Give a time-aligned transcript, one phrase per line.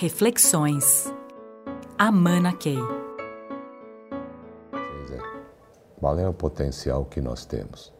[0.00, 1.12] Reflexões.
[1.98, 2.78] Amana Key.
[5.98, 7.92] Qual é o potencial que nós temos?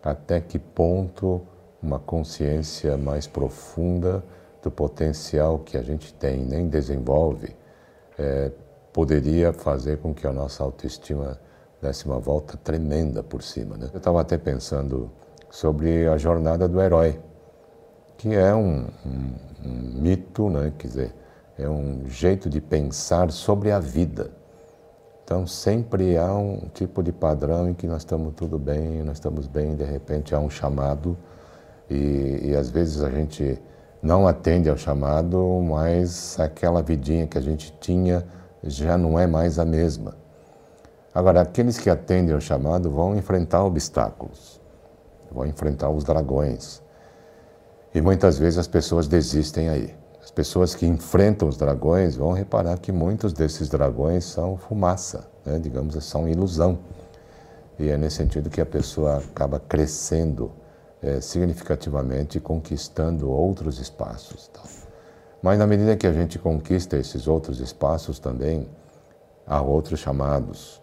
[0.00, 1.42] Até que ponto
[1.82, 4.24] uma consciência mais profunda
[4.62, 7.56] do potencial que a gente tem nem desenvolve
[8.16, 8.52] é,
[8.92, 11.40] poderia fazer com que a nossa autoestima
[11.82, 13.76] desse uma volta tremenda por cima.
[13.76, 13.90] Né?
[13.92, 15.10] Eu estava até pensando
[15.50, 17.18] sobre a jornada do herói,
[18.18, 20.72] que é um, um, um mito, né?
[20.78, 21.23] quer dizer,
[21.58, 24.30] é um jeito de pensar sobre a vida.
[25.24, 29.46] Então sempre há um tipo de padrão em que nós estamos tudo bem, nós estamos
[29.46, 31.16] bem, de repente há um chamado
[31.88, 33.58] e, e às vezes a gente
[34.02, 38.24] não atende ao chamado, mas aquela vidinha que a gente tinha
[38.62, 40.14] já não é mais a mesma.
[41.14, 44.60] Agora, aqueles que atendem ao chamado vão enfrentar obstáculos,
[45.30, 46.82] vão enfrentar os dragões.
[47.94, 50.03] E muitas vezes as pessoas desistem aí.
[50.34, 55.60] As pessoas que enfrentam os dragões vão reparar que muitos desses dragões são fumaça, né?
[55.60, 56.80] digamos, são ilusão.
[57.78, 60.50] E é nesse sentido que a pessoa acaba crescendo
[61.00, 64.48] é, significativamente, conquistando outros espaços.
[64.48, 64.60] Tá?
[65.40, 68.68] Mas na medida que a gente conquista esses outros espaços também,
[69.46, 70.82] há outros chamados.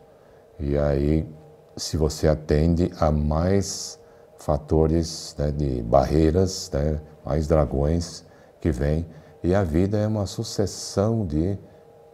[0.58, 1.28] E aí,
[1.76, 4.00] se você atende a mais
[4.38, 8.24] fatores né, de barreiras, né, mais dragões
[8.62, 9.06] que vêm
[9.44, 11.58] e a vida é uma sucessão de,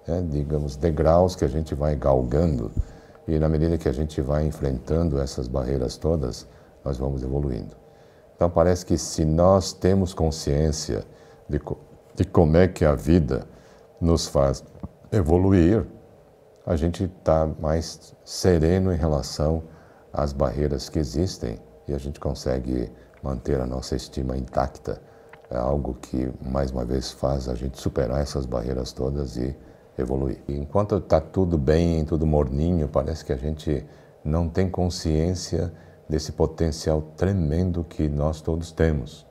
[0.08, 2.72] né, digamos, degraus que a gente vai galgando.
[3.28, 6.48] E na medida que a gente vai enfrentando essas barreiras todas,
[6.86, 7.76] nós vamos evoluindo.
[8.36, 11.04] Então parece que se nós temos consciência
[11.50, 11.60] de,
[12.16, 13.46] de como é que a vida
[14.00, 14.64] nos faz
[15.12, 15.86] evoluir,
[16.66, 19.64] a gente está mais sereno em relação
[20.14, 22.90] às barreiras que existem e a gente consegue
[23.22, 25.02] manter a nossa estima intacta
[25.50, 29.56] é algo que, mais uma vez, faz a gente superar essas barreiras todas e
[29.98, 30.38] evoluir.
[30.48, 33.84] enquanto está tudo bem, tudo morninho, parece que a gente
[34.24, 35.74] não tem consciência
[36.08, 39.26] desse potencial tremendo que nós todos temos.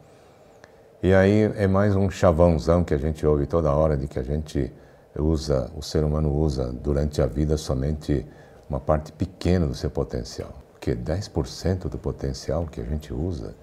[1.03, 4.23] E aí é mais um chavãozão que a gente ouve toda hora de que a
[4.23, 4.73] gente
[5.19, 8.27] usa, o ser humano usa durante a vida somente
[8.69, 10.53] uma parte pequena do seu potencial.
[10.73, 13.55] Porque 10% do potencial que a gente usa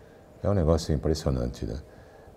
[0.42, 1.76] é um negócio impressionante, né?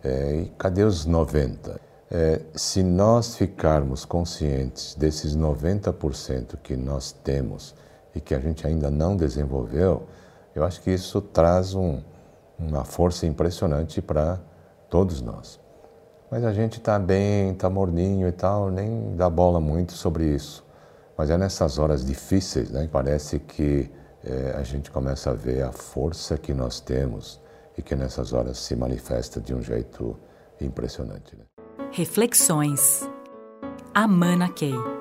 [0.06, 1.80] É, e cadê os 90?
[2.08, 7.74] É, se nós ficarmos conscientes desses 90% que nós temos
[8.14, 10.04] e que a gente ainda não desenvolveu,
[10.54, 12.00] eu acho que isso traz um,
[12.56, 14.38] uma força impressionante para
[14.88, 15.58] todos nós.
[16.30, 20.64] Mas a gente está bem, está morninho e tal, nem dá bola muito sobre isso.
[21.18, 23.90] Mas é nessas horas difíceis, né, parece que
[24.24, 27.44] é, a gente começa a ver a força que nós temos
[27.76, 30.18] e que nessas horas se manifesta de um jeito
[30.60, 31.36] impressionante.
[31.36, 31.44] Né?
[31.92, 33.08] Reflexões.
[33.94, 34.95] Amana Key.